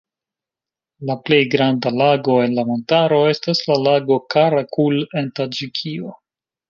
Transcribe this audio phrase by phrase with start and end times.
[1.09, 6.17] La plej granda lago en la montaro estas la lago Kara-Kul en Taĝikio.